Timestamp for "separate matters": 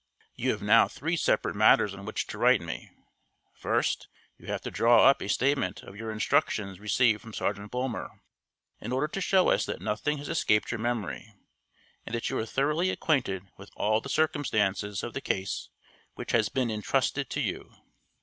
1.15-1.93